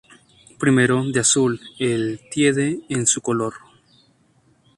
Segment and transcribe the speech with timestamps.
[0.57, 3.53] Primero, de azul, el Teide en su color.